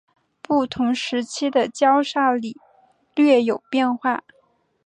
[0.41, 2.57] 不同时期的叉手礼
[3.13, 4.23] 略有变化。